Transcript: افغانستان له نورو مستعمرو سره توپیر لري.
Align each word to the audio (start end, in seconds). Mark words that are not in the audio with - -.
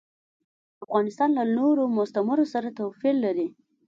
افغانستان 0.85 1.29
له 1.37 1.43
نورو 1.57 1.83
مستعمرو 1.97 2.45
سره 2.53 2.75
توپیر 2.79 3.15
لري. 3.23 3.47